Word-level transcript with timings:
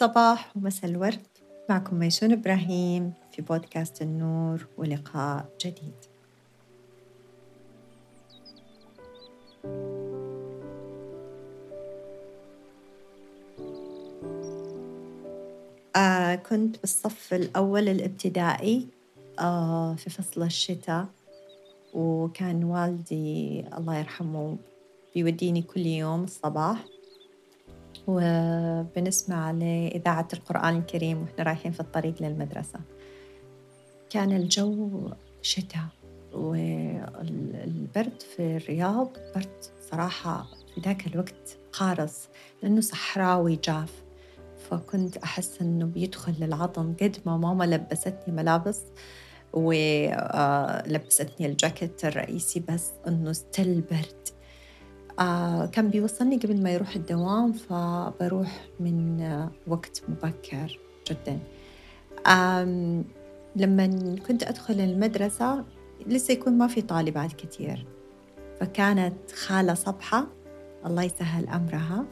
صباح 0.00 0.56
ومساء 0.56 0.90
الورد. 0.90 1.26
معكم 1.70 1.96
ميسون 1.96 2.32
إبراهيم 2.32 3.12
في 3.32 3.42
بودكاست 3.42 4.02
النور 4.02 4.66
ولقاء 4.78 5.44
جديد. 5.60 5.94
آه 15.96 16.34
كنت 16.34 16.80
بالصف 16.80 17.34
الأول 17.34 17.88
الابتدائي 17.88 18.88
آه 19.38 19.94
في 19.94 20.10
فصل 20.10 20.42
الشتاء 20.42 21.06
وكان 21.94 22.64
والدي 22.64 23.64
الله 23.78 23.98
يرحمه 23.98 24.56
بيوديني 25.14 25.62
كل 25.62 25.86
يوم 25.86 26.24
الصباح. 26.24 26.99
وبنسمع 28.10 29.50
لإذاعة 29.50 30.28
القرآن 30.32 30.76
الكريم 30.76 31.22
وإحنا 31.22 31.44
رايحين 31.44 31.72
في 31.72 31.80
الطريق 31.80 32.22
للمدرسة. 32.22 32.80
كان 34.10 34.36
الجو 34.36 35.08
شتاء 35.42 35.86
والبرد 36.32 38.22
في 38.36 38.56
الرياض 38.56 39.08
برد 39.34 39.64
صراحة 39.90 40.46
في 40.74 40.80
ذاك 40.80 41.06
الوقت 41.06 41.58
قارص 41.72 42.28
لأنه 42.62 42.80
صحراوي 42.80 43.58
جاف. 43.64 44.02
فكنت 44.70 45.16
أحس 45.16 45.60
إنه 45.60 45.84
بيدخل 45.84 46.34
للعظم 46.40 46.94
قد 47.02 47.16
ما 47.26 47.36
ماما 47.36 47.64
لبستني 47.64 48.34
ملابس 48.34 48.80
ولبستني 49.52 51.46
الجاكيت 51.46 52.04
الرئيسي 52.04 52.64
بس 52.68 52.90
إنه 53.08 53.32
ستيل 53.32 53.80
برد. 53.80 54.28
آه 55.20 55.66
كان 55.66 55.90
بيوصلني 55.90 56.36
قبل 56.36 56.62
ما 56.62 56.70
يروح 56.70 56.96
الدوام 56.96 57.52
فبروح 57.52 58.68
من 58.80 59.20
آه 59.20 59.50
وقت 59.66 60.02
مبكر 60.08 60.78
جدا. 61.10 61.38
لما 63.56 64.16
كنت 64.28 64.42
أدخل 64.42 64.80
المدرسة 64.80 65.64
لسه 66.06 66.32
يكون 66.32 66.58
ما 66.58 66.66
في 66.66 66.82
طالبات 66.82 67.32
كتير. 67.32 67.86
فكانت 68.60 69.30
خالة 69.30 69.74
صبحة 69.74 70.26
الله 70.86 71.02
يسهل 71.02 71.48
أمرها 71.48 72.04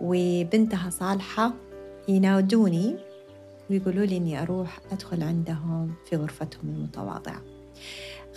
وبنتها 0.00 0.90
صالحة 0.90 1.52
ينادوني 2.08 2.96
ويقولوا 3.70 4.04
لي 4.04 4.16
إني 4.16 4.42
أروح 4.42 4.80
أدخل 4.92 5.22
عندهم 5.22 5.94
في 6.04 6.16
غرفتهم 6.16 6.68
المتواضعة. 6.68 7.42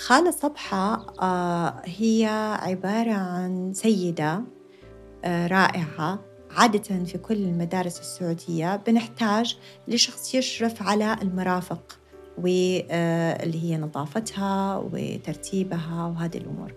خالة 0.06 0.32
صبحة 0.32 1.14
آه 1.22 1.82
هي 1.86 2.26
عبارة 2.62 3.12
عن 3.12 3.74
سيدة 3.74 4.42
آه 5.26 5.48
رائعة. 5.48 6.20
عادة 6.52 7.04
في 7.06 7.18
كل 7.18 7.36
المدارس 7.36 8.00
السعودية 8.00 8.76
بنحتاج 8.76 9.58
لشخص 9.88 10.36
يشرف 10.36 10.84
على 10.84 11.16
المرافق 11.22 12.00
واللي 12.38 12.86
آه 12.92 13.46
هي 13.46 13.78
نظافتها 13.78 14.78
وترتيبها 14.78 16.06
وهذه 16.06 16.38
الأمور. 16.38 16.74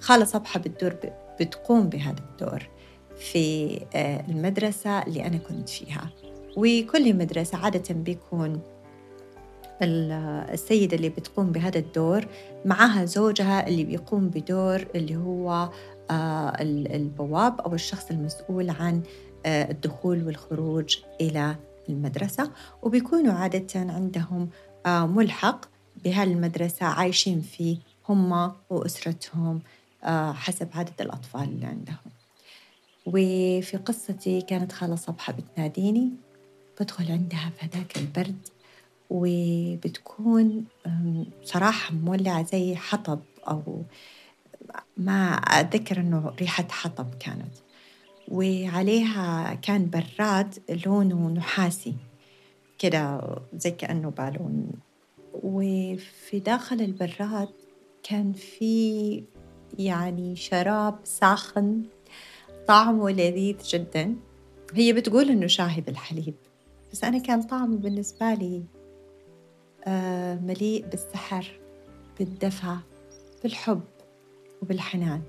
خالة 0.00 0.24
صبحة 0.24 0.60
بتدور 0.60 0.96
بتقوم 1.40 1.88
بهذا 1.88 2.24
الدور 2.30 2.68
في 3.16 3.78
المدرسة 4.28 5.02
اللي 5.02 5.26
أنا 5.26 5.36
كنت 5.36 5.68
فيها. 5.68 6.10
وكل 6.56 7.14
مدرسة 7.14 7.58
عادة 7.58 7.94
بيكون 7.94 8.60
السيدة 9.82 10.96
اللي 10.96 11.08
بتقوم 11.08 11.52
بهذا 11.52 11.78
الدور 11.78 12.26
معها 12.64 13.04
زوجها 13.04 13.68
اللي 13.68 13.84
بيقوم 13.84 14.28
بدور 14.28 14.86
اللي 14.94 15.16
هو 15.16 15.70
آه، 16.10 16.56
البواب 16.60 17.60
أو 17.60 17.74
الشخص 17.74 18.10
المسؤول 18.10 18.70
عن 18.70 19.02
آه، 19.46 19.70
الدخول 19.70 20.26
والخروج 20.26 20.98
إلى 21.20 21.56
المدرسة. 21.88 22.50
وبيكونوا 22.82 23.32
عادة 23.32 23.66
عندهم 23.74 24.48
آه، 24.86 25.06
ملحق 25.06 25.64
بهالمدرسة 26.04 26.86
عايشين 26.86 27.40
فيه 27.40 27.78
هم 28.08 28.52
وأسرتهم 28.70 29.60
حسب 30.34 30.68
عدد 30.74 31.00
الأطفال 31.00 31.42
اللي 31.42 31.66
عندهم. 31.66 32.10
وفي 33.06 33.76
قصتي 33.76 34.40
كانت 34.40 34.72
خالة 34.72 34.96
صبحة 34.96 35.32
بتناديني 35.32 36.10
بدخل 36.80 37.12
عندها 37.12 37.50
في 37.58 37.66
هذاك 37.66 37.96
البرد 37.96 38.48
وبتكون 39.10 40.64
صراحة 41.44 41.94
مولعة 41.94 42.44
زي 42.44 42.76
حطب 42.76 43.20
أو 43.48 43.82
ما 44.96 45.34
أتذكر 45.34 46.00
إنه 46.00 46.32
ريحة 46.40 46.66
حطب 46.70 47.14
كانت. 47.20 47.54
وعليها 48.28 49.54
كان 49.54 49.90
براد 49.90 50.58
لونه 50.86 51.28
نحاسي 51.28 51.94
كده 52.78 53.20
زي 53.56 53.70
كأنه 53.70 54.10
بالون. 54.10 54.70
وفي 55.42 56.38
داخل 56.40 56.80
البراد 56.80 57.48
كان 58.02 58.32
في 58.32 59.24
يعني 59.78 60.36
شراب 60.36 60.98
ساخن 61.04 61.82
طعمه 62.68 63.10
لذيذ 63.10 63.56
جدا. 63.68 64.16
هي 64.74 64.92
بتقول 64.92 65.30
إنه 65.30 65.46
شاهي 65.46 65.80
بالحليب 65.80 66.34
بس 66.92 67.04
أنا 67.04 67.18
كان 67.18 67.42
طعمه 67.42 67.76
بالنسبة 67.76 68.34
لي 68.34 68.62
مليء 70.42 70.86
بالسحر 70.86 71.60
بالدفى 72.18 72.76
بالحب 73.42 73.82
وبالحنان. 74.62 75.22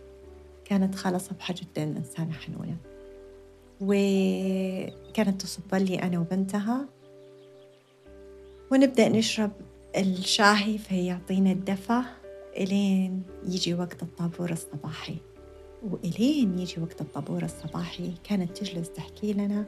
كانت 0.66 0.96
خالة 0.96 1.18
صبحة 1.18 1.54
جدا 1.54 1.84
إنسانة 1.84 2.34
حنونة. 2.34 2.78
وكانت 3.82 5.42
تصب 5.42 5.76
لي 5.76 5.96
أنا 5.96 6.20
وبنتها. 6.20 6.86
ونبدأ 8.72 9.10
نشرب 9.10 9.52
الشاهي 9.98 10.78
فيعطينا 10.78 11.52
الدفى. 11.52 12.02
إلين 12.58 13.24
يجي 13.44 13.74
وقت 13.74 14.04
الطابور 14.04 14.52
الصباحي. 14.52 15.16
وإلين 15.84 16.60
يجي 16.60 16.82
وقت 16.82 17.02
الطابور 17.02 17.44
الصباحي 17.44 18.12
كانت 18.24 18.58
تجلس 18.58 18.90
تحكي 18.90 19.34
لنا 19.34 19.66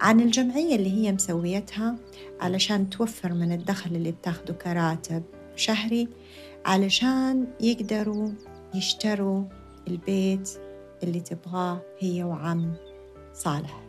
عن 0.00 0.20
الجمعية 0.20 0.76
اللي 0.76 0.90
هي 0.90 1.12
مسويتها 1.12 1.96
علشان 2.40 2.90
توفر 2.90 3.32
من 3.34 3.52
الدخل 3.52 3.96
اللي 3.96 4.12
بتاخده 4.12 4.54
كراتب 4.54 5.22
شهري 5.56 6.08
علشان 6.66 7.46
يقدروا 7.60 8.28
يشتروا 8.74 9.44
البيت 9.88 10.50
اللي 11.02 11.20
تبغاه 11.20 11.80
هي 11.98 12.24
وعم 12.24 12.74
صالح. 13.34 13.80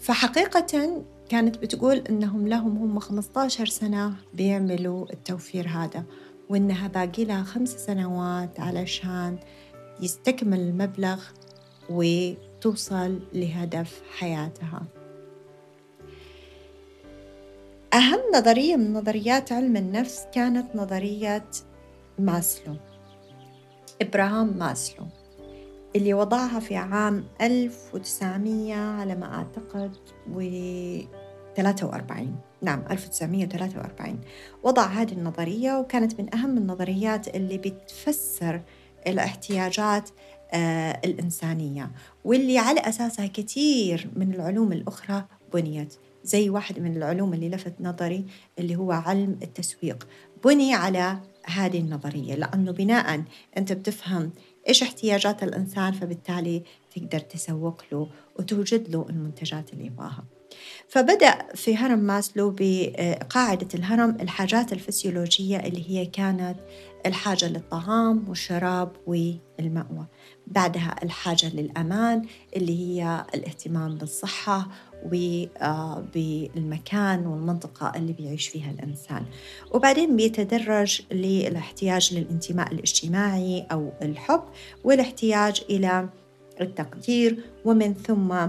فحقيقة 0.00 1.02
كانت 1.28 1.58
بتقول 1.58 1.96
إنهم 1.96 2.48
لهم 2.48 2.76
هم 2.76 2.98
15 2.98 3.66
سنة 3.66 4.14
بيعملوا 4.34 5.12
التوفير 5.12 5.68
هذا 5.68 6.04
وإنها 6.48 6.88
باقي 6.88 7.24
لها 7.24 7.42
خمس 7.42 7.68
سنوات 7.68 8.60
علشان 8.60 9.38
يستكمل 10.00 10.60
المبلغ 10.60 11.22
وتوصل 12.56 13.20
لهدف 13.32 14.02
حياتها. 14.18 14.82
أهم 17.94 18.20
نظرية 18.34 18.76
من 18.76 18.92
نظريات 18.92 19.52
علم 19.52 19.76
النفس 19.76 20.26
كانت 20.34 20.76
نظرية 20.76 21.44
ماسلو 22.18 22.76
إبراهام 24.02 24.58
ماسلو 24.58 25.06
اللي 25.96 26.14
وضعها 26.14 26.60
في 26.60 26.76
عام 26.76 27.24
1900 27.40 28.74
على 28.74 29.14
ما 29.14 29.34
أعتقد 29.34 29.96
و 30.32 30.40
43 31.56 32.36
نعم 32.62 32.84
1943 32.90 34.20
وضع 34.62 34.86
هذه 34.86 35.12
النظرية 35.12 35.78
وكانت 35.78 36.20
من 36.20 36.34
أهم 36.34 36.58
النظريات 36.58 37.36
اللي 37.36 37.58
بتفسر 37.58 38.62
الاحتياجات 39.06 40.10
الإنسانية 41.04 41.90
واللي 42.24 42.58
على 42.58 42.80
أساسها 42.80 43.26
كثير 43.26 44.10
من 44.16 44.34
العلوم 44.34 44.72
الأخرى 44.72 45.24
بنيت 45.54 45.94
زي 46.24 46.50
واحد 46.50 46.78
من 46.78 46.96
العلوم 46.96 47.34
اللي 47.34 47.48
لفت 47.48 47.74
نظري 47.80 48.26
اللي 48.58 48.76
هو 48.76 48.92
علم 48.92 49.38
التسويق. 49.42 50.08
بني 50.44 50.74
على 50.74 51.20
هذه 51.44 51.80
النظرية 51.80 52.34
لأنه 52.34 52.72
بناء 52.72 53.22
أنت 53.56 53.72
بتفهم 53.72 54.32
إيش 54.68 54.82
احتياجات 54.82 55.42
الإنسان 55.42 55.92
فبالتالي 55.92 56.62
تقدر 56.94 57.18
تسوق 57.18 57.82
له 57.92 58.08
وتوجد 58.38 58.88
له 58.88 59.06
المنتجات 59.10 59.72
اللي 59.72 59.86
يبغاها. 59.86 60.24
فبدأ 60.88 61.38
في 61.54 61.76
هرم 61.76 61.98
ماسلو 61.98 62.54
بقاعدة 62.58 63.68
الهرم 63.74 64.16
الحاجات 64.20 64.72
الفسيولوجية 64.72 65.56
اللي 65.56 65.90
هي 65.90 66.06
كانت 66.06 66.56
الحاجة 67.06 67.48
للطعام 67.48 68.28
والشراب 68.28 68.92
والمأوى. 69.06 70.06
بعدها 70.46 70.96
الحاجة 71.02 71.48
للأمان 71.54 72.22
اللي 72.56 72.78
هي 72.78 73.26
الاهتمام 73.34 73.94
بالصحة 73.94 74.68
وبالمكان 76.06 77.26
والمنطقة 77.26 77.92
اللي 77.96 78.12
بيعيش 78.12 78.48
فيها 78.48 78.70
الإنسان. 78.70 79.24
وبعدين 79.74 80.16
بيتدرج 80.16 81.02
للاحتياج 81.12 82.14
للانتماء 82.14 82.72
الاجتماعي 82.72 83.66
أو 83.72 83.92
الحب 84.02 84.42
والاحتياج 84.84 85.62
إلى 85.70 86.08
التقدير 86.60 87.44
ومن 87.64 87.94
ثم 87.94 88.48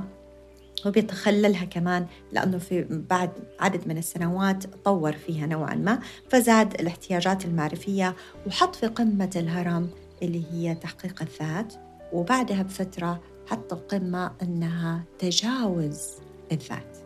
وبيتخللها 0.85 1.65
كمان 1.65 2.05
لأنه 2.31 2.57
في 2.57 2.85
بعد 2.89 3.29
عدد 3.59 3.87
من 3.87 3.97
السنوات 3.97 4.63
طور 4.85 5.13
فيها 5.13 5.45
نوعا 5.45 5.75
ما 5.75 5.99
فزاد 6.29 6.73
الاحتياجات 6.73 7.45
المعرفية 7.45 8.15
وحط 8.47 8.75
في 8.75 8.87
قمة 8.87 9.29
الهرم 9.35 9.89
اللي 10.23 10.43
هي 10.51 10.75
تحقيق 10.75 11.21
الذات 11.21 11.73
وبعدها 12.13 12.63
بفترة 12.63 13.21
حط 13.47 13.73
القمة 13.73 14.31
أنها 14.41 15.03
تجاوز 15.19 16.07
الذات. 16.51 16.97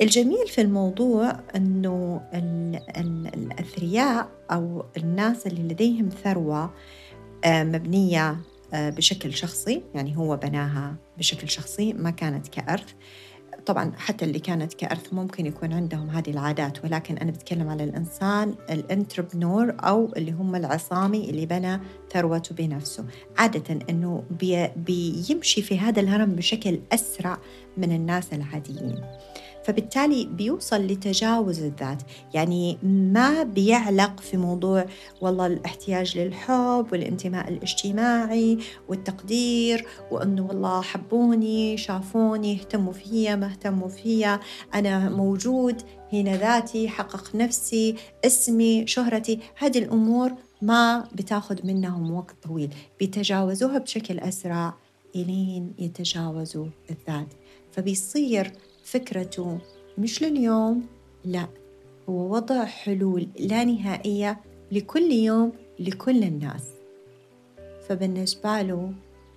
الجميل 0.00 0.46
في 0.48 0.60
الموضوع 0.60 1.40
أنه 1.56 2.20
الأثرياء 3.34 4.28
أو 4.50 4.84
الناس 4.96 5.46
اللي 5.46 5.62
لديهم 5.62 6.08
ثروة 6.08 6.70
آه، 7.44 7.64
مبنية 7.64 8.36
بشكل 8.72 9.34
شخصي 9.34 9.82
يعني 9.94 10.16
هو 10.16 10.36
بناها 10.36 10.96
بشكل 11.18 11.48
شخصي 11.48 11.92
ما 11.92 12.10
كانت 12.10 12.48
كأرث. 12.48 12.92
طبعا 13.66 13.92
حتى 13.96 14.24
اللي 14.24 14.38
كانت 14.38 14.74
كأرث 14.74 15.12
ممكن 15.12 15.46
يكون 15.46 15.72
عندهم 15.72 16.10
هذه 16.10 16.30
العادات 16.30 16.84
ولكن 16.84 17.18
أنا 17.18 17.30
بتكلم 17.30 17.68
على 17.68 17.84
الإنسان 17.84 18.54
الانتربنور 18.70 19.76
أو 19.80 20.12
اللي 20.16 20.32
هم 20.32 20.56
العصامي 20.56 21.30
اللي 21.30 21.46
بنى 21.46 21.80
ثروته 22.12 22.54
بنفسه. 22.54 23.04
عادة 23.38 23.78
أنه 23.90 24.24
بي 24.30 24.68
بيمشي 24.76 25.62
في 25.62 25.78
هذا 25.78 26.00
الهرم 26.00 26.34
بشكل 26.34 26.80
أسرع 26.92 27.38
من 27.76 27.92
الناس 27.92 28.32
العاديين. 28.32 29.00
فبالتالي 29.64 30.24
بيوصل 30.24 30.86
لتجاوز 30.86 31.62
الذات. 31.62 32.02
يعني 32.34 32.78
ما 32.82 33.42
بيعلق 33.42 34.20
في 34.20 34.36
موضوع 34.36 34.86
والله 35.20 35.46
الاحتياج 35.46 36.18
للحب 36.18 36.86
والانتماء 36.92 37.48
الاجتماعي 37.48 38.58
والتقدير 38.88 39.86
وإنه 40.10 40.46
والله 40.46 40.82
حبوني 40.82 41.76
شافوني 41.76 42.54
اهتموا 42.54 42.92
فيا 42.92 43.36
ما 43.36 43.46
اهتموا 43.46 43.88
فيا 43.88 44.40
أنا 44.74 45.08
موجود 45.10 45.82
هنا 46.12 46.36
ذاتي 46.36 46.88
حقق 46.88 47.36
نفسي 47.36 47.94
اسمي 48.24 48.86
شهرتي. 48.86 49.38
هذه 49.58 49.78
الأمور 49.78 50.32
ما 50.62 51.08
بتاخذ 51.14 51.66
منهم 51.66 52.14
وقت 52.14 52.34
طويل. 52.42 52.74
بيتجاوزوها 53.00 53.78
بشكل 53.78 54.18
أسرع 54.18 54.74
إلين 55.16 55.72
يتجاوزوا 55.78 56.66
الذات. 56.90 57.28
فبيصير 57.72 58.52
فكرته 58.84 59.58
مش 59.98 60.22
لليوم 60.22 60.86
لا 61.24 61.48
هو 62.08 62.34
وضع 62.34 62.64
حلول 62.64 63.28
لا 63.38 63.64
نهائية 63.64 64.40
لكل 64.72 65.12
يوم 65.12 65.52
لكل 65.78 66.24
الناس. 66.24 66.62
فبالنسبة 67.88 68.62
له 68.62 68.92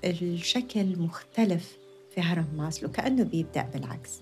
الشكل 0.06 1.00
مختلف 1.00 1.78
في 2.16 2.22
هرم 2.22 2.48
ماسلو 2.58 2.92
كأنه 2.92 3.24
بيبدأ 3.24 3.70
بالعكس. 3.74 4.22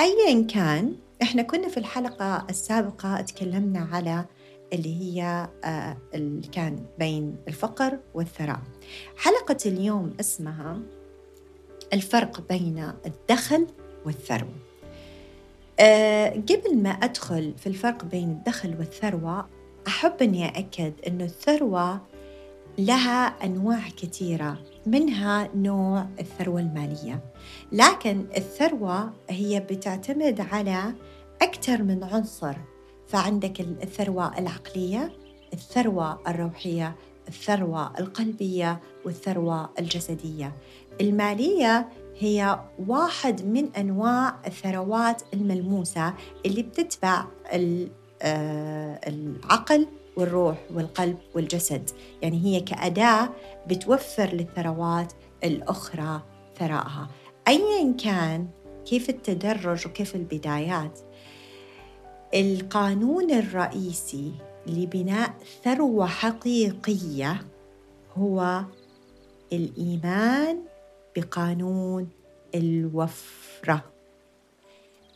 أيا 0.00 0.42
كان 0.42 0.94
إحنا 1.22 1.42
كنا 1.42 1.68
في 1.68 1.76
الحلقة 1.76 2.46
السابقة 2.50 3.20
تكلمنا 3.20 3.80
على 3.92 4.24
اللي 4.72 4.94
هي 5.00 5.48
آه، 5.64 5.96
اللي 6.14 6.46
كان 6.46 6.86
بين 6.98 7.36
الفقر 7.48 7.98
والثراء. 8.14 8.60
حلقة 9.16 9.56
اليوم 9.66 10.14
اسمها 10.20 10.80
الفرق 11.92 12.48
بين 12.48 12.92
الدخل 13.06 13.66
والثروة. 14.06 14.54
أه 15.80 16.28
قبل 16.30 16.76
ما 16.82 16.90
أدخل 16.90 17.54
في 17.58 17.66
الفرق 17.66 18.04
بين 18.04 18.30
الدخل 18.30 18.74
والثروة 18.78 19.48
أحب 19.86 20.12
أني 20.22 20.46
أأكد 20.48 20.92
أن 21.06 21.20
الثروة 21.20 22.00
لها 22.78 23.26
أنواع 23.26 23.88
كثيرة 23.96 24.58
منها 24.86 25.48
نوع 25.54 26.06
الثروة 26.20 26.60
المالية. 26.60 27.20
لكن 27.72 28.26
الثروة 28.36 29.12
هي 29.30 29.60
بتعتمد 29.60 30.40
على 30.40 30.94
أكثر 31.42 31.82
من 31.82 32.04
عنصر. 32.04 32.54
فعندك 33.08 33.60
الثروة 33.60 34.38
العقلية 34.38 35.12
الثروة 35.52 36.18
الروحية 36.28 36.96
الثروة 37.28 37.98
القلبية 37.98 38.80
والثروة 39.04 39.70
الجسدية. 39.78 40.52
المالية 41.00 41.88
هي 42.18 42.60
واحد 42.86 43.46
من 43.46 43.74
أنواع 43.76 44.36
الثروات 44.46 45.22
الملموسة 45.34 46.14
اللي 46.46 46.62
بتتبع 46.62 47.24
آه، 48.22 49.00
العقل 49.06 49.86
والروح 50.16 50.56
والقلب 50.74 51.18
والجسد. 51.34 51.90
يعني 52.22 52.44
هي 52.44 52.60
كأداة 52.60 53.28
بتوفر 53.66 54.26
للثروات 54.32 55.12
الأخرى 55.44 56.22
ثرائها. 56.58 57.08
أيا 57.48 57.92
كان 58.04 58.48
كيف 58.86 59.10
التدرج 59.10 59.86
وكيف 59.86 60.14
البدايات 60.14 60.98
القانون 62.34 63.30
الرئيسي 63.30 64.32
لبناء 64.66 65.34
ثروة 65.64 66.06
حقيقية 66.06 67.40
هو 68.16 68.64
الإيمان 69.52 70.67
بقانون 71.18 72.08
الوفرة. 72.54 73.84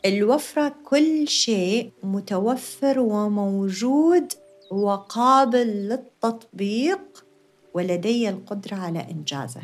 الوفرة 0.05 0.75
كل 0.85 1.27
شيء 1.27 1.91
متوفر 2.03 2.99
وموجود 2.99 4.33
وقابل 4.71 5.67
للتطبيق 5.67 7.25
ولدي 7.73 8.29
القدرة 8.29 8.75
على 8.75 8.99
إنجازه. 9.11 9.61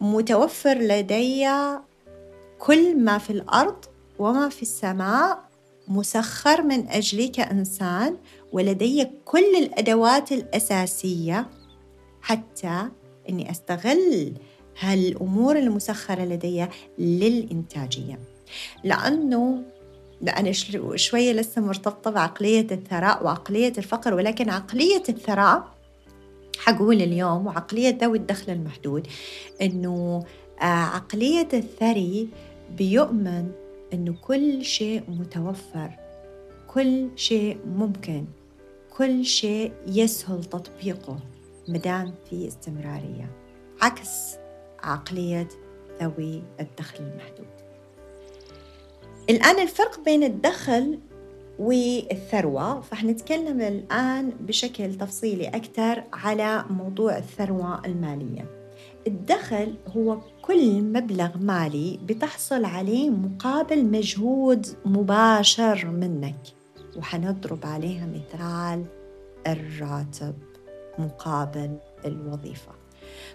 متوفر 0.00 0.78
لدي 0.78 1.48
كل 2.58 2.96
ما 2.96 3.18
في 3.18 3.30
الأرض 3.30 3.84
وما 4.18 4.48
في 4.48 4.62
السماء 4.62 5.50
مسخر 5.88 6.62
من 6.62 6.88
أجلي 6.88 7.28
كإنسان 7.28 8.16
ولدي 8.52 9.10
كل 9.24 9.56
الأدوات 9.56 10.32
الأساسية 10.32 11.50
حتى 12.22 12.88
أني 13.30 13.50
أستغل 13.50 14.32
هالأمور 14.80 15.58
المسخرة 15.58 16.24
لدي 16.24 16.66
للإنتاجية. 16.98 18.18
لأنه 18.84 19.62
أنا 20.28 20.52
شوية 20.94 21.32
لسه 21.32 21.60
مرتبطة 21.60 22.10
بعقلية 22.10 22.66
الثراء 22.70 23.24
وعقلية 23.24 23.72
الفقر 23.78 24.14
ولكن 24.14 24.50
عقلية 24.50 25.02
الثراء 25.08 25.68
حقول 26.58 27.02
اليوم 27.02 27.46
وعقلية 27.46 27.98
ذوي 28.02 28.18
الدخل 28.18 28.52
المحدود 28.52 29.06
إنه 29.62 30.24
آه، 30.60 30.64
عقلية 30.64 31.48
الثري 31.52 32.28
بيؤمن 32.78 33.50
إنه 33.92 34.14
كل 34.22 34.64
شيء 34.64 35.02
متوفر 35.08 35.90
كل 36.68 37.08
شيء 37.16 37.58
ممكن 37.76 38.24
كل 38.96 39.24
شيء 39.24 39.72
يسهل 39.86 40.44
تطبيقه. 40.44 41.18
مدام 41.70 42.14
في 42.30 42.48
استمرارية 42.48 43.30
عكس 43.82 44.36
عقلية 44.82 45.48
ذوي 46.02 46.42
الدخل 46.60 47.04
المحدود. 47.04 47.46
الآن 49.30 49.62
الفرق 49.62 50.00
بين 50.04 50.24
الدخل 50.24 50.98
والثروة 51.58 52.80
فحنتكلم 52.80 53.60
الآن 53.60 54.30
بشكل 54.40 54.94
تفصيلي 54.94 55.48
أكثر 55.48 56.04
على 56.12 56.64
موضوع 56.70 57.18
الثروة 57.18 57.86
المالية. 57.86 58.44
الدخل 59.06 59.74
هو 59.96 60.18
كل 60.42 60.82
مبلغ 60.82 61.38
مالي 61.38 61.98
بتحصل 62.04 62.64
عليه 62.64 63.10
مقابل 63.10 63.84
مجهود 63.84 64.66
مباشر 64.84 65.86
منك 65.86 66.40
وحنضرب 66.96 67.66
عليها 67.66 68.06
مثال 68.06 68.84
الراتب. 69.46 70.49
مقابل 70.98 71.76
الوظيفة. 72.04 72.80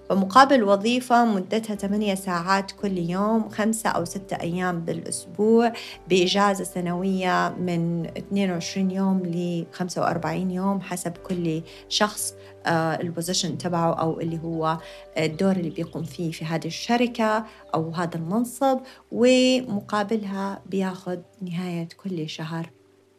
فمقابل 0.10 0.64
وظيفة 0.64 1.26
مدتها 1.26 1.76
8 1.76 2.16
ساعات 2.16 2.72
كل 2.72 2.98
يوم 2.98 3.50
خمسة 3.50 3.90
أو 3.90 4.06
ستة 4.06 4.36
أيام 4.42 4.80
بالأسبوع 4.82 5.74
بإجازة 6.10 6.64
سنوية 6.64 7.50
من 7.60 8.06
22 8.06 8.92
يوم 8.92 9.26
ل 9.26 9.66
45 9.72 10.52
يوم 10.52 10.82
حسب 10.82 11.18
كل 11.18 11.62
شخص 11.90 12.34
آه، 12.66 13.02
ال 13.02 13.08
position 13.08 13.58
تبعه 13.58 13.94
أو 13.94 14.20
اللي 14.20 14.40
هو 14.44 14.78
الدور 15.18 15.52
اللي 15.52 15.70
بيقوم 15.70 16.04
فيه 16.04 16.32
في 16.32 16.46
هذه 16.46 16.68
الشركة 16.68 17.46
أو 17.76 17.92
هذا 17.92 18.16
المنصب 18.16 18.80
ومقابلها 19.12 20.62
بياخذ 20.66 21.18
نهاية 21.42 21.88
كل 22.04 22.30
شهر 22.30 22.70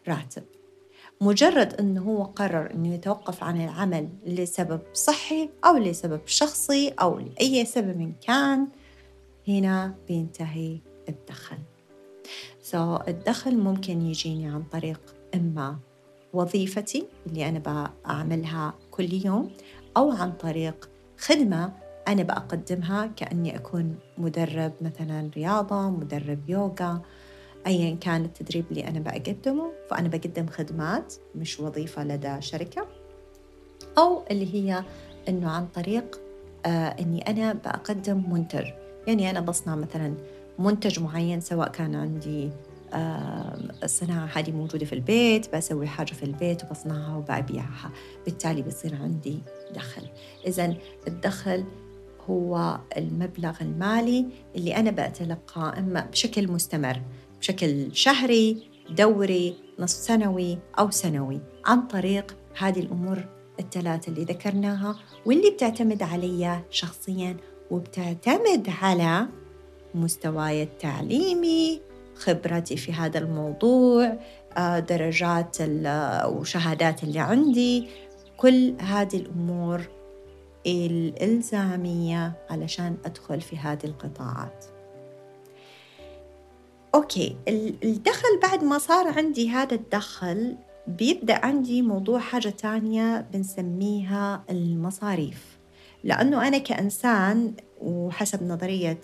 راتب. 0.09 0.56
مجرد 1.21 1.75
أنه 1.75 2.03
هو 2.03 2.23
قرر 2.23 2.71
أنه 2.75 2.95
يتوقف 2.95 3.45
عن 3.45 3.65
العمل 3.65 4.09
لسبب 4.27 4.81
صحي 4.95 5.49
أو 5.65 5.77
لسبب 5.77 6.21
شخصي 6.27 6.89
أو 6.89 7.19
لأي 7.19 7.65
سبب 7.65 8.13
كان 8.27 8.67
هنا 9.49 9.95
بينتهي 10.09 10.79
الدخل. 11.09 11.59
so, 12.63 13.09
الدخل 13.09 13.59
ممكن 13.59 14.03
يجيني 14.03 14.49
عن 14.49 14.63
طريق 14.63 15.01
إما 15.35 15.79
وظيفتي 16.33 17.07
اللي 17.27 17.49
أنا 17.49 17.59
بعملها 18.05 18.75
كل 18.91 19.13
يوم 19.13 19.51
أو 19.97 20.11
عن 20.11 20.33
طريق 20.33 20.91
خدمة 21.19 21.73
أنا 22.09 22.23
بقدمها 22.23 23.07
كأني 23.07 23.57
أكون 23.57 23.99
مدرب 24.19 24.73
مثلا 24.81 25.31
رياضة 25.37 25.91
مدرب 25.91 26.51
يوغا. 26.51 27.03
أيا 27.67 27.95
كان 27.95 28.25
التدريب 28.25 28.65
اللي 28.71 28.89
أنا 28.89 29.01
بقدمه 29.01 29.73
فأنا 29.91 30.09
بقدم 30.09 30.47
خدمات 30.47 31.15
مش 31.35 31.61
وظيفة 31.61 32.05
لدى 32.05 32.41
شركة 32.41 32.87
أو 33.99 34.25
اللي 34.31 34.55
هي 34.55 34.85
أنه 35.29 35.51
عن 35.51 35.67
طريق 35.67 36.21
آه 36.67 36.69
أني 36.89 37.31
أنا 37.31 37.53
بقدم 37.53 38.33
منتج. 38.33 38.65
يعني 39.07 39.31
أنا 39.31 39.41
بصنع 39.41 39.75
مثلا 39.75 40.15
منتج 40.59 41.01
معين 41.01 41.41
سواء 41.41 41.69
كان 41.69 41.95
عندي 41.95 42.51
آه 42.93 43.59
الصناعة 43.83 44.27
هذه 44.35 44.53
موجودة 44.53 44.87
في 44.87 44.93
البيت 44.93 45.57
بسوي 45.57 45.87
حاجة 45.87 46.13
في 46.13 46.23
البيت 46.23 46.65
وبصنعها 46.65 47.17
وببيعها. 47.17 47.91
بالتالي 48.25 48.63
بصير 48.63 48.95
عندي 48.95 49.39
دخل. 49.75 50.03
إذا 50.47 50.75
الدخل 51.09 51.65
هو 52.31 52.81
المبلغ 52.97 53.57
المالي 53.61 54.27
اللي 54.57 54.77
أنا 54.77 54.91
بأتلقاه 54.91 55.79
إما 55.79 56.01
بشكل 56.01 56.53
مستمر. 56.53 57.01
بشكل 57.47 57.97
شهري 57.97 58.63
دوري 58.91 59.57
نصف 59.79 59.99
سنوي 59.99 60.59
أو 60.79 60.91
سنوي 60.91 61.41
عن 61.67 61.87
طريق 61.87 62.37
هذه 62.59 62.81
الأمور 62.81 63.25
الثلاثة 63.61 64.11
اللي 64.11 64.25
ذكرناها 64.25 64.97
واللي 65.27 65.51
بتعتمد 65.51 66.03
علي 66.03 66.61
شخصيا 66.71 67.37
وبتعتمد 67.71 68.69
على 68.83 69.27
مستواي 69.95 70.63
التعليمي 70.63 71.81
خبرتي 72.17 72.77
في 72.77 72.93
هذا 72.93 73.19
الموضوع 73.19 74.19
آه، 74.57 74.79
درجات 74.79 75.57
وشهادات 76.27 77.03
اللي 77.03 77.19
عندي. 77.19 77.89
كل 78.37 78.75
هذه 78.81 79.17
الأمور 79.17 79.81
الإلزامية 80.67 82.33
علشان 82.51 82.97
أدخل 83.05 83.41
في 83.41 83.57
هذه 83.57 83.85
القطاعات. 83.85 84.76
أوكي 86.97 87.37
الدخل 87.85 88.41
بعد 88.43 88.65
ما 88.65 88.79
صار 88.79 89.19
عندي 89.19 89.51
هذا 89.51 89.75
الدخل 89.75 90.57
بيبدأ 90.87 91.47
عندي 91.47 91.83
موضوع 91.83 92.19
حاجة 92.19 92.49
تانية 92.49 93.21
بنسميها 93.33 94.45
المصاريف. 94.51 95.59
لأنه 96.05 96.49
أنا 96.49 96.59
كإنسان 96.59 97.55
وحسب 97.81 98.43
نظرية 98.43 99.01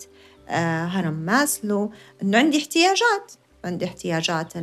آه، 0.49 0.85
هرم 0.85 1.13
ماسلو 1.13 1.91
أنه 2.21 2.37
عندي 2.37 2.57
احتياجات. 2.57 3.31
عندي 3.65 3.85
احتياجات 3.85 4.57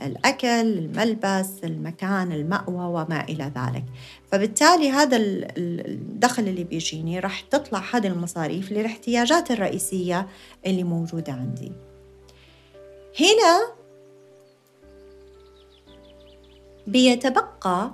الأكل 0.00 0.48
الملبس 0.48 1.50
المكان 1.64 2.32
المأوى 2.32 2.84
وما 2.84 3.24
إلى 3.28 3.52
ذلك. 3.56 3.84
فبالتالي 4.32 4.90
هذا 4.90 5.16
الدخل 5.16 6.42
اللي 6.42 6.64
بيجيني 6.64 7.20
راح 7.20 7.40
تطلع 7.40 7.82
هذه 7.92 8.06
المصاريف 8.06 8.72
للاحتياجات 8.72 9.50
الرئيسية 9.50 10.26
اللي 10.66 10.84
موجودة 10.84 11.32
عندي. 11.32 11.72
هنا. 13.20 13.66
بيتبقى 16.86 17.90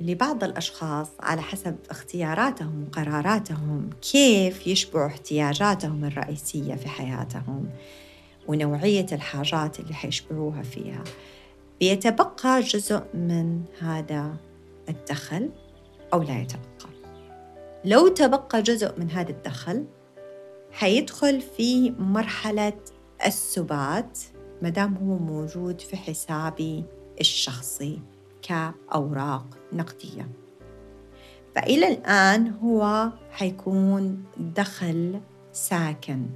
لبعض 0.00 0.44
الأشخاص 0.44 1.08
على 1.20 1.42
حسب 1.42 1.76
اختياراتهم 1.90 2.84
وقراراتهم 2.88 3.90
كيف 4.12 4.66
يشبعوا 4.66 5.06
احتياجاتهم 5.06 6.04
الرئيسية 6.04 6.74
في 6.74 6.88
حياتهم 6.88 7.70
ونوعية 8.48 9.06
الحاجات 9.12 9.80
اللي 9.80 9.94
حيشبعوها 9.94 10.62
فيها. 10.62 11.04
بيتبقى 11.80 12.60
جزء 12.60 13.02
من 13.14 13.62
هذا 13.80 14.36
الدخل 14.88 15.50
أو 16.12 16.22
لا 16.22 16.40
يتبقى. 16.40 16.90
لو 17.84 18.08
تبقى 18.08 18.62
جزء 18.62 18.98
من 18.98 19.10
هذا 19.10 19.30
الدخل 19.30 19.84
حيدخل 20.72 21.40
في 21.40 21.90
مرحلة 21.90 22.78
السبات 23.26 24.18
مدام 24.62 24.96
هو 24.96 25.18
موجود 25.18 25.80
في 25.80 25.96
حسابي 25.96 26.84
الشخصي 27.20 27.98
كأوراق 28.42 29.46
نقدية. 29.72 30.28
فإلى 31.54 31.88
الآن 31.88 32.54
هو 32.62 33.08
حيكون 33.30 34.24
دخل 34.36 35.20
ساكن. 35.52 36.26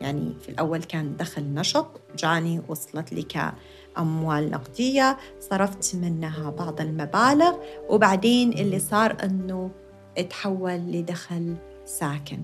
يعني 0.00 0.34
في 0.40 0.48
الأول 0.48 0.82
كان 0.82 1.16
دخل 1.16 1.42
نشط 1.42 2.00
جاني 2.18 2.62
وصلت 2.68 3.12
لي 3.12 3.22
كأموال 3.22 4.50
نقدية 4.50 5.18
صرفت 5.40 5.96
منها 5.96 6.50
بعض 6.50 6.80
المبالغ 6.80 7.54
وبعدين 7.88 8.52
اللي 8.52 8.78
صار 8.78 9.16
أنه 9.24 9.70
تحول 10.30 10.76
لدخل 10.76 11.56
ساكن. 11.84 12.42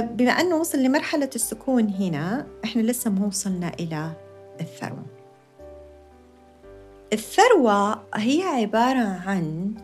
بما 0.00 0.30
أنه 0.30 0.56
وصل 0.56 0.78
لمرحلة 0.78 1.30
السكون 1.34 1.88
هنا 1.88 2.46
إحنا 2.64 2.82
لسه 2.82 3.10
ما 3.10 3.26
وصلنا 3.26 3.72
إلى 3.80 4.12
الثروة. 4.60 5.06
الثروة 7.12 8.02
هي 8.14 8.42
عبارة 8.42 9.20
عن 9.26 9.74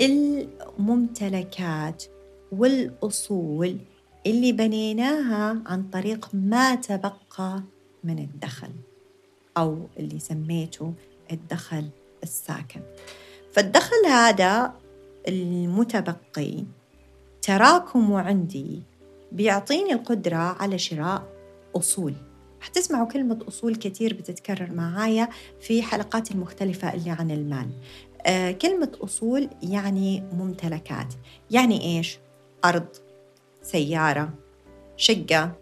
الممتلكات 0.00 2.04
والأصول 2.52 3.78
اللي 4.26 4.52
بنيناها 4.52 5.62
عن 5.66 5.82
طريق 5.82 6.28
ما 6.32 6.74
تبقى 6.74 7.62
من 8.04 8.18
الدخل 8.18 8.70
أو 9.56 9.78
اللي 9.98 10.18
سميته 10.18 10.92
الدخل 11.32 11.84
الساكن. 12.22 12.80
فالدخل 13.52 14.06
هذا 14.06 14.72
المتبقي 15.28 16.64
تراكمه 17.42 18.20
عندي 18.20 18.82
بيعطيني 19.32 19.92
القدرة 19.92 20.36
على 20.36 20.78
شراء 20.78 21.22
أصول. 21.76 22.14
حتسمعوا 22.60 23.06
كلمة 23.06 23.38
أصول 23.48 23.76
كثير 23.76 24.14
بتتكرر 24.14 24.72
معايا 24.72 25.28
في 25.60 25.82
حلقات 25.82 26.30
المختلفة 26.30 26.94
اللي 26.94 27.10
عن 27.10 27.30
المال. 27.30 27.70
آه 28.26 28.50
كلمة 28.50 28.92
أصول 29.00 29.48
يعني 29.62 30.20
ممتلكات. 30.32 31.14
يعني 31.50 31.96
إيش؟ 31.96 32.18
أرض 32.64 32.86
سيارة 33.62 34.30
شقة 34.96 35.52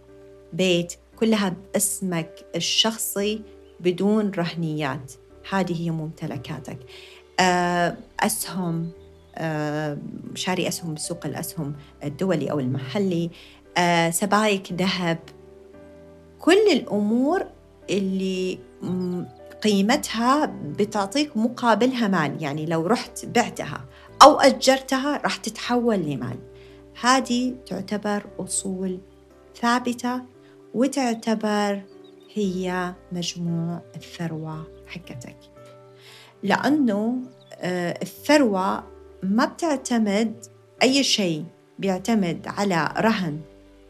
بيت 0.53 0.93
كلها 1.17 1.57
باسمك 1.73 2.47
الشخصي 2.57 3.43
بدون 3.81 4.31
رهنيات. 4.31 5.13
هذه 5.51 5.83
هي 5.83 5.91
ممتلكاتك. 5.91 6.79
آه 7.41 7.97
أسهم 8.21 8.91
شاري 10.35 10.69
أسهم 10.69 10.95
بسوق 10.95 11.27
الأسهم 11.27 11.75
الدولي 12.05 12.51
أو 12.51 12.61
المحلي. 12.61 13.31
آه 13.79 14.11
سبائك 14.11 14.73
ذهب 14.73 15.19
كل 16.39 16.73
الأمور 16.73 17.47
اللي 17.91 18.59
قيمتها 19.63 20.47
بتعطيك 20.47 21.37
مقابلها 21.37 22.09
مال. 22.09 22.43
يعني 22.43 22.67
لو 22.67 22.87
رحت 22.87 23.27
بعتها 23.27 23.85
أو 24.23 24.41
أجرتها 24.41 25.17
راح 25.17 25.37
تتحول 25.37 25.97
لمال. 25.97 26.39
هذه 27.01 27.55
تعتبر 27.67 28.27
أصول 28.41 29.01
ثابتة 29.61 30.23
وتعتبر 30.75 31.83
هي 32.35 32.95
مجموع 33.13 33.81
الثروة 33.97 34.67
حقتك. 34.87 35.37
لأنه 36.43 37.17
آه، 37.59 37.99
الثروة 38.03 38.85
ما 39.23 39.45
بتعتمد 39.45 40.47
أي 40.83 41.05
شيء 41.05 41.45
بيعتمد 41.79 42.47
على 42.47 42.95
رهن 42.99 43.41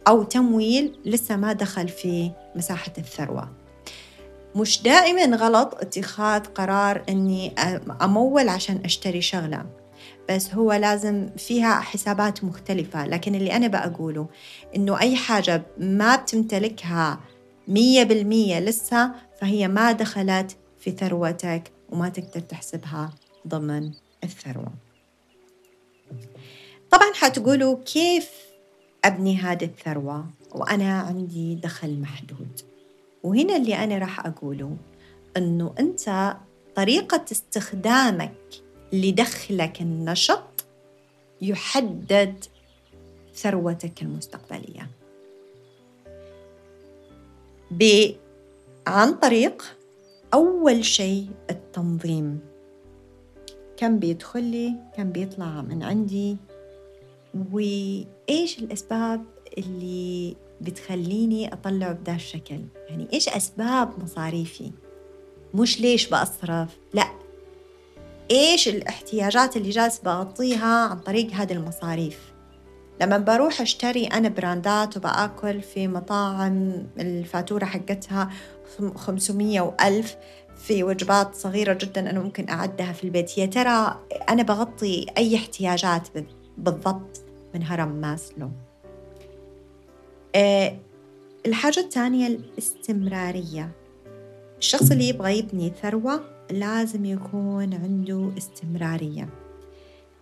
أو 0.09 0.23
تمويل 0.23 0.99
لسه 1.05 1.37
ما 1.37 1.53
دخل 1.53 1.89
في 1.89 2.31
مساحة 2.57 2.93
الثروة. 2.99 3.49
مش 4.57 4.83
دائما 4.83 5.37
غلط 5.37 5.75
اتخاذ 5.75 6.41
قرار 6.45 7.03
أني 7.09 7.55
أمول 8.03 8.49
عشان 8.49 8.81
أشتري 8.85 9.23
شغلة 9.23 9.67
بس 10.31 10.55
هو 10.55 10.73
لازم 10.73 11.31
فيها 11.37 11.81
حسابات 11.81 12.45
مختلفة. 12.45 13.07
لكن 13.07 13.35
اللي 13.35 13.57
أنا 13.57 13.67
بقوله 13.67 14.27
إنه 14.77 15.01
أي 15.01 15.17
حاجة 15.17 15.63
ما 15.79 16.17
بتمتلكها 16.17 17.21
مية 17.69 18.03
بالمية 18.03 18.61
لسه 18.61 19.11
فهي 19.41 19.69
ما 19.69 19.93
دخلت 19.93 20.57
في 20.79 20.91
ثروتك 20.91 21.73
وما 21.89 22.09
تقدر 22.09 22.41
تحسبها 22.41 23.11
ضمن 23.49 23.93
الثروة. 24.25 24.86
طبعا 26.97 27.13
حتقولوا 27.15 27.77
كيف 27.85 28.31
أبني 29.05 29.37
هذه 29.37 29.65
الثروة 29.65 30.27
وأنا 30.55 31.01
عندي 31.01 31.55
دخل 31.55 32.01
محدود. 32.01 32.61
وهنا 33.23 33.57
اللي 33.57 33.75
أنا 33.75 33.99
راح 33.99 34.27
أقوله 34.27 34.77
أنه 35.37 35.75
أنت 35.79 36.37
طريقة 36.77 37.25
استخدامك 37.33 38.37
لدخلك 38.93 39.81
النشط 39.81 40.65
يحدد 41.43 42.45
ثروتك 43.35 44.03
المستقبلية. 44.03 44.91
عن 48.87 49.15
طريق 49.15 49.77
أول 50.35 50.85
شيء 50.85 51.29
التنظيم. 51.51 52.41
كم 53.77 53.99
بيدخل 53.99 54.43
لي؟ 54.43 54.75
كم 54.97 55.13
بيطلع 55.13 55.63
من 55.63 55.83
عندي؟ 55.83 56.37
وإيش 57.53 58.59
الأسباب 58.59 59.25
اللي 59.59 60.37
بتخليني 60.61 61.53
أطلعه 61.53 61.93
بدا 61.93 62.15
الشكل؟ 62.15 62.61
يعني 62.89 63.09
إيش 63.13 63.29
أسباب 63.29 64.03
مصاريفي؟ 64.03 64.71
مش 65.55 65.81
ليش 65.81 66.09
بأصرف؟ 66.09 66.69
لا. 66.95 67.07
إيش 68.31 68.69
الاحتياجات 68.69 69.57
اللي 69.57 69.71
جالس 69.71 69.99
بغطيها 69.99 70.89
عن 70.89 70.99
طريق 70.99 71.33
هذه 71.33 71.53
المصاريف؟ 71.53 72.19
لما 73.01 73.19
بروح 73.19 73.61
أشتري 73.61 74.07
أنا 74.07 74.29
براندات 74.29 74.97
وبأكل 74.97 75.63
في 75.63 75.89
مطاعم 75.89 76.87
الفاتورة 76.99 77.65
حقتها 77.65 78.31
500 78.95 79.61
وألف 79.61 80.17
في 80.57 80.85
وجبات 80.85 81.35
صغيرة 81.35 81.73
جدا 81.73 82.11
أنا 82.11 82.21
ممكن 82.21 82.49
أعدها 82.49 82.93
في 82.93 83.05
البيت. 83.05 83.39
يا 83.39 83.47
ترى 83.47 84.01
أنا 84.29 84.43
بغطي 84.43 85.07
أي 85.19 85.37
احتياجات 85.37 86.09
بالضبط؟ 86.59 87.26
من 87.57 87.63
هرم 87.63 87.89
ماسلو. 87.89 88.51
أه 90.35 90.77
الحاجة 91.47 91.81
الثانية 91.81 92.27
الاستمرارية. 92.27 93.71
الشخص 94.59 94.91
اللي 94.91 95.09
يبغى 95.09 95.39
يبني 95.39 95.73
ثروة 95.83 96.21
لازم 96.51 97.05
يكون 97.05 97.75
عنده 97.75 98.31
استمرارية. 98.39 99.29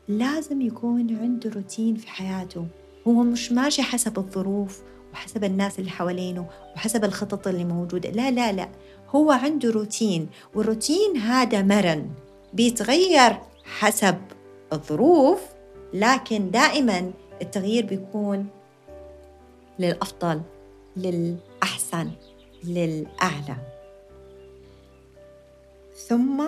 لازم 0.09 0.61
يكون 0.61 1.17
عنده 1.17 1.51
روتين 1.51 1.97
في 1.97 2.09
حياته. 2.09 2.67
هو 3.09 3.13
مش 3.13 3.53
ماشي 3.53 3.83
حسب 3.83 4.19
الظروف 4.19 4.83
وحسب 5.13 5.45
الناس 5.45 5.79
اللي 5.79 5.91
حوالينه 5.91 6.47
وحسب 6.77 7.05
الخطط 7.05 7.49
اللي 7.49 7.65
موجودة. 7.65 8.11
لا 8.11 8.31
لا 8.31 8.53
لا. 8.53 8.69
هو 9.11 9.31
عنده 9.31 9.71
روتين 9.71 10.29
والروتين 10.55 11.17
هذا 11.17 11.63
مرن. 11.63 12.11
بيتغير 12.53 13.39
حسب 13.65 14.17
الظروف 14.73 15.41
لكن 15.95 16.51
دائما 16.51 17.13
التغيير 17.43 17.87
بيكون 17.87 18.47
للأفضل 19.79 20.43
للأحسن 20.97 22.11
للأعلى. 22.65 23.57
ثم 25.95 26.45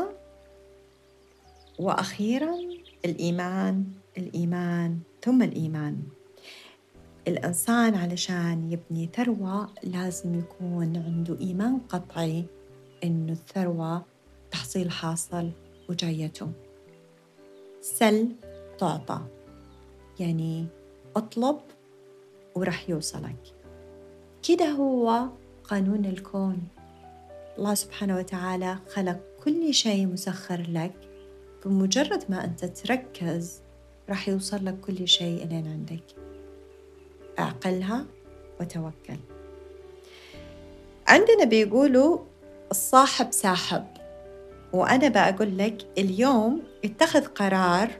وأخيرا 1.78 2.54
الإيمان 3.04 3.84
الإيمان 4.18 4.98
ثم 5.22 5.42
الإيمان. 5.42 6.02
الإنسان 7.28 7.94
علشان 7.94 8.72
يبني 8.72 9.10
ثروة 9.14 9.68
لازم 9.82 10.38
يكون 10.38 10.96
عنده 10.96 11.40
إيمان 11.40 11.78
قطعي 11.78 12.44
إنه 13.04 13.32
الثروة 13.32 14.04
تحصيل 14.50 14.90
حاصل 14.90 15.50
وجايته. 15.88 16.52
سل 17.80 18.28
تعطى. 18.78 19.35
يعني 20.20 20.66
اطلب 21.16 21.58
ورح 22.54 22.90
يوصلك 22.90 23.56
كده 24.48 24.64
هو 24.64 25.28
قانون 25.64 26.04
الكون. 26.04 26.58
الله 27.58 27.74
سبحانه 27.74 28.16
وتعالى 28.16 28.78
خلق 28.88 29.20
كل 29.44 29.74
شيء 29.74 30.06
مسخر 30.06 30.66
لك. 30.68 30.92
بمجرد 31.64 32.24
ما 32.28 32.44
أنت 32.44 32.64
تركز 32.64 33.60
راح 34.08 34.28
يوصل 34.28 34.64
لك 34.64 34.80
كل 34.80 35.08
شيء 35.08 35.44
إلين 35.44 35.66
عندك. 35.66 36.04
أعقلها 37.38 38.06
وتوكل. 38.60 39.18
عندنا 41.08 41.44
بيقولوا 41.44 42.18
الصاحب 42.70 43.32
ساحب. 43.32 43.84
وأنا 44.72 45.08
بقول 45.08 45.58
لك 45.58 45.86
اليوم 45.98 46.62
اتخذ 46.84 47.24
قرار 47.24 47.90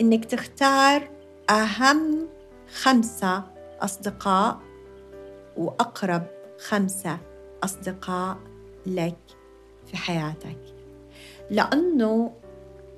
إنك 0.00 0.24
تختار 0.24 1.10
أهم 1.50 2.28
خمسة 2.72 3.44
أصدقاء 3.80 4.58
وأقرب 5.56 6.26
خمسة 6.58 7.18
أصدقاء 7.64 8.38
لك 8.86 9.18
في 9.86 9.96
حياتك. 9.96 10.60
لأنه 11.50 12.32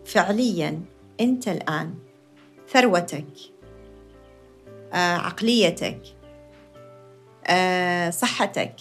فعليا 0.05 0.83
أنت 1.21 1.49
الآن 1.49 1.95
ثروتك 2.69 3.27
آه، 4.93 5.17
عقليتك 5.17 6.01
آه، 7.47 8.11
صحتك 8.11 8.75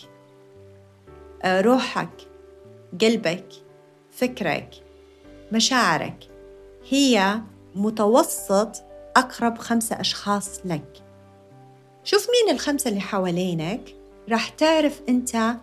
آه، 1.43 1.61
روحك 1.61 2.27
قلبك 3.01 3.47
فكرك 4.11 4.69
مشاعرك 5.51 6.27
هي 6.89 7.41
متوسط 7.75 8.88
أقرب 9.15 9.57
خمسة 9.57 9.99
أشخاص 9.99 10.59
لك. 10.65 11.03
شوف 12.03 12.27
مين 12.29 12.55
الخمسة 12.55 12.89
اللي 12.89 13.01
حوالينك. 13.01 13.95
راح 14.29 14.49
تعرف 14.49 15.01
أنت 15.09 15.55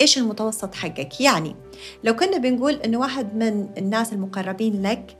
إيش 0.00 0.18
المتوسط 0.18 0.74
حقك. 0.74 1.20
يعني 1.20 1.56
لو 2.04 2.16
كنا 2.16 2.38
بنقول 2.38 2.74
إنه 2.74 2.98
واحد 2.98 3.34
من 3.34 3.68
الناس 3.78 4.12
المقربين 4.12 4.82
لك 4.82 5.16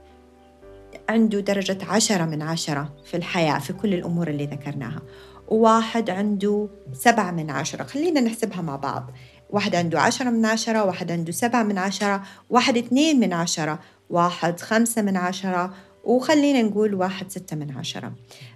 عنده 1.09 1.39
درجة 1.39 1.77
عشرة 1.89 2.25
من 2.25 2.41
عشرة 2.41 2.93
في 3.05 3.17
الحياة 3.17 3.59
في 3.59 3.73
كل 3.73 3.93
الأمور 3.93 4.27
اللي 4.27 4.45
ذكرناها. 4.45 5.01
وواحد 5.47 6.09
عنده 6.09 6.69
سبعة 6.93 7.31
من 7.31 7.49
عشرة. 7.49 7.83
خلينا 7.83 8.21
نحسبها 8.21 8.61
مع 8.61 8.75
بعض. 8.75 9.11
واحد 9.49 9.75
عنده 9.75 10.01
عشرة 10.01 10.29
من 10.29 10.45
عشرة 10.45 10.83
واحد 10.83 11.11
عنده 11.11 11.31
سبعة 11.31 11.63
من 11.63 11.77
عشرة 11.77 12.23
واحد 12.49 12.77
اثنين 12.77 13.19
من 13.19 13.33
عشرة 13.33 13.79
واحد 14.09 14.59
خمسة 14.59 15.01
من 15.01 15.17
عشرة 15.17 15.73
وخلينا 16.07 16.61
نقول 16.61 16.95
واحد 16.95 17.31
ستة 17.31 17.55
من 17.55 17.71
عشرة. 17.71 18.13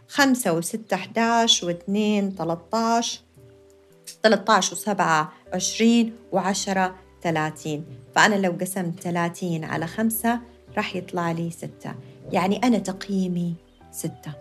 خمسة 0.08 0.54
وستة 0.54 0.96
أحداش 0.96 1.64
واثنين 1.64 2.36
تلتاش 2.36 3.22
تلتاش 4.24 4.72
وسبعة 4.72 5.34
عشرين 5.54 6.14
وعشرة 6.32 6.96
ثلاثين. 7.24 7.86
فأنا 8.16 8.36
لو 8.36 8.52
قسمت 8.62 9.00
ثلاثين 9.00 9.64
على 9.64 9.88
خمسة 9.88 10.40
راح 10.78 10.96
يطلع 10.96 11.32
لي 11.32 11.52
ستة. 11.52 11.96
يعني 12.32 12.58
أنا 12.64 12.78
تقييمي 12.78 13.56
ستة. 13.92 14.34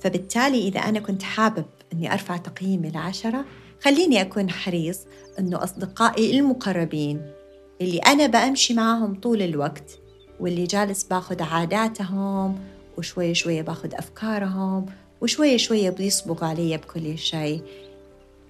فبالتالي 0.00 0.68
إذا 0.68 0.80
أنا 0.80 1.00
كنت 1.00 1.22
حابب 1.22 1.66
أني 1.92 2.12
أرفع 2.12 2.36
تقييمي 2.36 2.90
لعشرة 2.90 3.44
خليني 3.82 4.20
أكون 4.20 4.50
حريص 4.50 4.98
أنه 5.38 5.64
أصدقائي 5.64 6.38
المقربين 6.38 7.32
اللي 7.80 7.98
أنا 7.98 8.26
بأمشي 8.26 8.74
معهم 8.74 9.20
طول 9.20 9.42
الوقت 9.42 9.99
واللي 10.40 10.64
جالس 10.64 11.02
باخذ 11.02 11.42
عاداتهم 11.42 12.58
وشوية 12.98 13.32
شوية 13.32 13.62
باخذ 13.62 13.94
أفكارهم 13.94 14.86
وشوية 15.20 15.56
شوية 15.56 15.90
بيصبغوا 15.90 16.48
علي 16.48 16.76
بكل 16.76 17.18
شيء. 17.18 17.62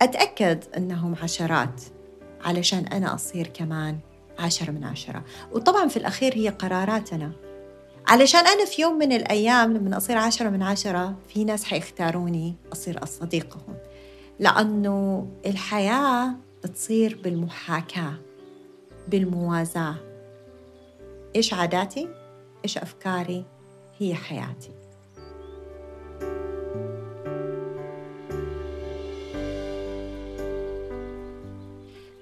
أتأكد 0.02 0.64
أنهم 0.76 1.14
عشرات 1.22 1.82
علشان 2.44 2.86
أنا 2.86 3.14
أصير 3.14 3.46
كمان 3.46 3.98
عشرة 4.38 4.70
من 4.70 4.84
عشرة. 4.84 5.24
وطبعا 5.52 5.88
في 5.88 5.96
الأخير 5.96 6.34
هي 6.34 6.48
قراراتنا. 6.48 7.32
علشان 8.06 8.46
أنا 8.46 8.64
في 8.64 8.82
يوم 8.82 8.98
من 8.98 9.12
الأيام 9.12 9.72
لما 9.72 9.96
أصير 9.96 10.16
عشرة 10.16 10.48
من 10.48 10.62
عشرة 10.62 11.16
في 11.28 11.44
ناس 11.44 11.64
حيختاروني 11.64 12.54
أصير 12.72 13.04
صديقهم 13.04 13.76
لأنه 14.38 15.26
الحياة 15.46 16.34
بتصير 16.64 17.20
بالمحاكاة 17.24 18.14
بالموازاة. 19.08 20.09
إيش 21.36 21.54
عاداتي؟ 21.54 22.08
إيش 22.64 22.78
أفكاري؟ 22.78 23.44
هي 23.98 24.14
حياتي 24.14 24.70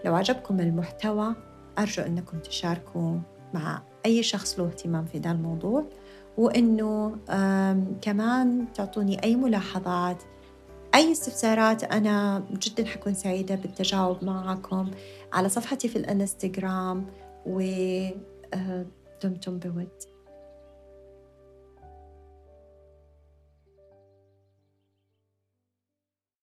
لو 0.04 0.14
عجبكم 0.14 0.60
المحتوى 0.60 1.34
أرجو 1.78 2.02
أنكم 2.02 2.38
تشاركوا 2.38 3.18
مع 3.54 3.82
أي 4.06 4.22
شخص 4.22 4.58
له 4.58 4.66
اهتمام 4.66 5.04
في 5.04 5.18
ذا 5.18 5.30
الموضوع 5.30 5.84
وإنه 6.36 7.16
كمان 8.02 8.66
تعطوني 8.74 9.24
أي 9.24 9.36
ملاحظات 9.36 10.22
أي 10.94 11.12
استفسارات 11.12 11.84
أنا 11.84 12.44
جدا 12.52 12.86
حكون 12.86 13.14
سعيدة 13.14 13.54
بالتجاوب 13.54 14.24
معكم 14.24 14.90
على 15.32 15.48
صفحتي 15.48 15.88
في 15.88 15.96
الإنستغرام 15.96 17.06
점점 19.18 19.60
배웠지. 19.60 20.17